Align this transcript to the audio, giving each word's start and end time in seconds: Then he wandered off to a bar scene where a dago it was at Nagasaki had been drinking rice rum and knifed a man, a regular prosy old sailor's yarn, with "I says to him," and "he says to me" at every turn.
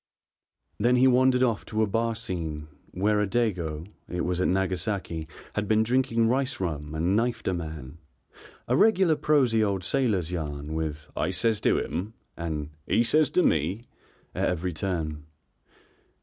Then 0.79 0.95
he 0.95 1.05
wandered 1.07 1.43
off 1.43 1.63
to 1.67 1.83
a 1.83 1.85
bar 1.85 2.15
scene 2.15 2.67
where 2.89 3.21
a 3.21 3.27
dago 3.27 3.85
it 4.09 4.21
was 4.21 4.41
at 4.41 4.47
Nagasaki 4.47 5.27
had 5.53 5.67
been 5.67 5.83
drinking 5.83 6.27
rice 6.27 6.59
rum 6.59 6.95
and 6.95 7.15
knifed 7.15 7.47
a 7.47 7.53
man, 7.53 7.99
a 8.67 8.75
regular 8.75 9.15
prosy 9.15 9.63
old 9.63 9.83
sailor's 9.83 10.31
yarn, 10.31 10.73
with 10.73 11.07
"I 11.15 11.29
says 11.29 11.61
to 11.61 11.77
him," 11.77 12.15
and 12.35 12.71
"he 12.87 13.03
says 13.03 13.29
to 13.29 13.43
me" 13.43 13.83
at 14.33 14.49
every 14.49 14.73
turn. 14.73 15.27